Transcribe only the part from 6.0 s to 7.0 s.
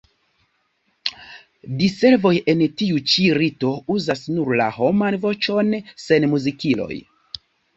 sen muzikiloj.